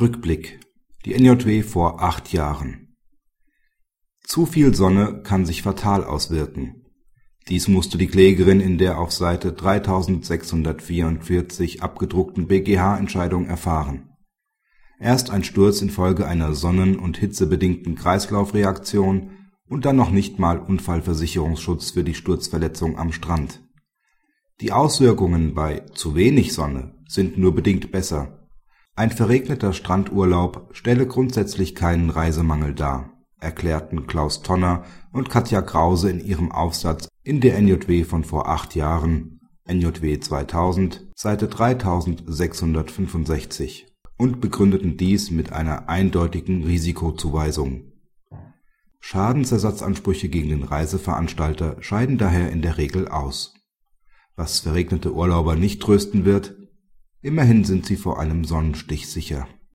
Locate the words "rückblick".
0.00-0.60